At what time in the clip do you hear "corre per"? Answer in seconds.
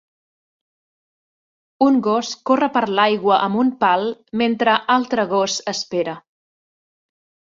2.49-2.81